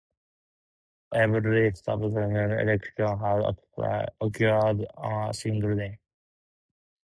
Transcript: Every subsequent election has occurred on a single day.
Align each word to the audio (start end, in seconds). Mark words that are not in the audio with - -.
Every 1.13 1.71
subsequent 1.75 2.35
election 2.53 3.19
has 3.19 3.53
occurred 4.19 4.87
on 4.97 5.29
a 5.29 5.33
single 5.35 5.75
day. 5.75 5.99